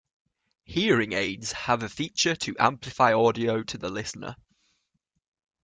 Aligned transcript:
Hearing 0.63 1.13
aids 1.13 1.51
have 1.51 1.83
a 1.83 1.87
feature 1.87 2.35
to 2.35 2.55
amplify 2.57 3.13
audio 3.13 3.61
to 3.61 3.77
the 3.77 3.91
listener. 3.91 4.35